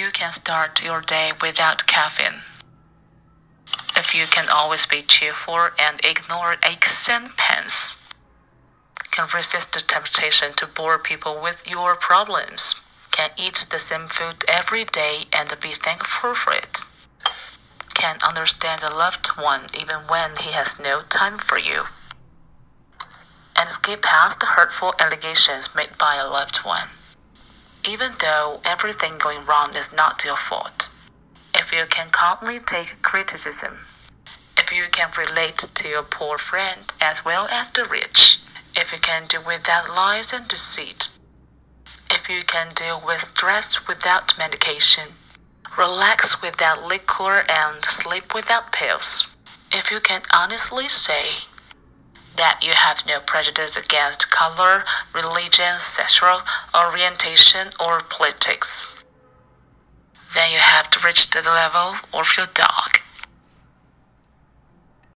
you 0.00 0.10
can 0.10 0.32
start 0.32 0.82
your 0.82 1.02
day 1.02 1.30
without 1.42 1.86
caffeine. 1.86 2.40
If 3.94 4.14
you 4.14 4.24
can 4.26 4.48
always 4.48 4.86
be 4.86 5.02
cheerful 5.02 5.68
and 5.78 6.00
ignore 6.02 6.56
aches 6.66 7.06
and 7.06 7.28
pains. 7.36 7.96
Can 9.10 9.28
resist 9.34 9.74
the 9.74 9.80
temptation 9.80 10.54
to 10.56 10.66
bore 10.66 10.98
people 10.98 11.38
with 11.42 11.68
your 11.68 11.96
problems. 11.96 12.80
Can 13.10 13.28
eat 13.36 13.66
the 13.70 13.78
same 13.78 14.08
food 14.08 14.42
every 14.48 14.84
day 14.86 15.24
and 15.36 15.54
be 15.60 15.72
thankful 15.74 16.34
for 16.34 16.54
it. 16.54 16.78
Can 17.92 18.16
understand 18.26 18.80
a 18.82 18.96
loved 18.96 19.26
one 19.36 19.66
even 19.78 19.98
when 20.08 20.30
he 20.40 20.52
has 20.52 20.80
no 20.80 21.02
time 21.10 21.36
for 21.36 21.58
you. 21.58 21.82
And 23.54 23.68
skip 23.68 24.00
past 24.00 24.40
the 24.40 24.46
hurtful 24.56 24.94
allegations 24.98 25.74
made 25.74 25.98
by 25.98 26.14
a 26.16 26.26
loved 26.26 26.58
one. 26.64 26.88
Even 27.88 28.12
though 28.20 28.60
everything 28.64 29.16
going 29.18 29.46
wrong 29.46 29.68
is 29.74 29.94
not 29.94 30.24
your 30.24 30.36
fault. 30.36 30.90
If 31.54 31.72
you 31.72 31.86
can 31.86 32.10
calmly 32.10 32.58
take 32.58 33.00
criticism. 33.00 33.78
If 34.58 34.70
you 34.70 34.84
can 34.92 35.10
relate 35.16 35.58
to 35.58 35.88
your 35.88 36.02
poor 36.02 36.36
friend 36.36 36.92
as 37.00 37.24
well 37.24 37.48
as 37.50 37.70
the 37.70 37.84
rich. 37.84 38.38
If 38.76 38.92
you 38.92 38.98
can 38.98 39.26
do 39.28 39.38
without 39.40 39.88
lies 39.88 40.32
and 40.32 40.46
deceit. 40.46 41.08
If 42.10 42.28
you 42.28 42.42
can 42.42 42.68
deal 42.74 43.02
with 43.04 43.20
stress 43.20 43.88
without 43.88 44.36
medication. 44.36 45.08
Relax 45.78 46.42
without 46.42 46.86
liquor 46.86 47.44
and 47.48 47.82
sleep 47.84 48.34
without 48.34 48.72
pills. 48.72 49.26
If 49.72 49.90
you 49.90 50.00
can 50.00 50.22
honestly 50.34 50.88
say 50.88 51.24
that 52.36 52.60
you 52.62 52.72
have 52.72 53.04
no 53.06 53.20
prejudice 53.20 53.76
against 53.76 54.30
color, 54.30 54.84
religion, 55.14 55.78
sexual 55.78 56.40
orientation, 56.74 57.68
or 57.78 58.00
politics, 58.00 58.86
then 60.34 60.52
you 60.52 60.58
have 60.58 60.88
to 60.90 61.06
reach 61.06 61.30
the 61.30 61.42
level 61.42 61.94
of 62.14 62.28
your 62.36 62.46
dog. 62.54 62.99